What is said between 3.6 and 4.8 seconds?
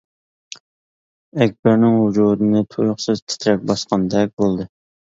باسقاندەك بولدى.